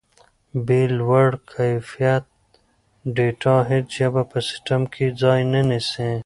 بې 0.65 0.81
له 0.93 0.93
لوړ 0.99 1.29
کیفیت 1.53 2.25
ډیټا 3.15 3.55
هیڅ 3.71 3.85
ژبه 3.97 4.21
په 4.31 4.37
سیسټم 4.47 4.81
کې 4.93 5.05
ځای 5.21 5.41
نه 5.53 5.61
نیسي. 5.69 6.11